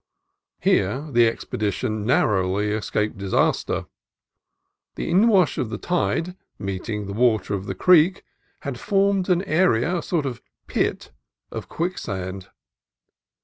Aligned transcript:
Here 0.59 1.07
the 1.11 1.27
expedition 1.27 2.07
narrowly 2.07 2.71
escaped 2.71 3.19
disaster. 3.19 3.85
The 4.95 5.07
inwash 5.11 5.59
of 5.59 5.69
the 5.69 5.77
tide, 5.77 6.35
meeting 6.57 7.05
the 7.05 7.13
water 7.13 7.53
of 7.53 7.67
the 7.67 7.75
creek, 7.75 8.23
had 8.61 8.79
formed 8.79 9.29
an 9.29 9.43
area, 9.43 9.97
a 9.97 10.01
sort 10.01 10.25
of 10.25 10.41
pit, 10.65 11.11
of 11.51 11.69
quick 11.69 11.99
sand. 11.99 12.49